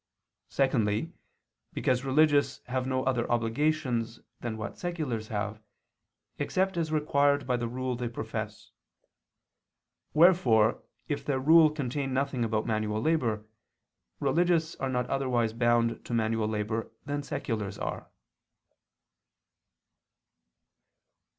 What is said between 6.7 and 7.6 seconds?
as required by